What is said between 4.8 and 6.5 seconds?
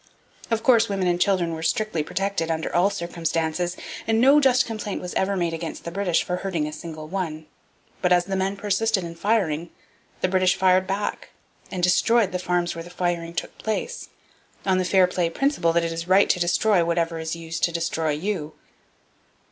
was ever made against the British for